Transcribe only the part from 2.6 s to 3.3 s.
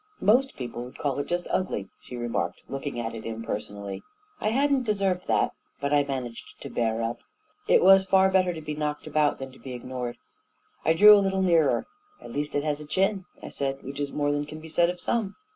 looking at it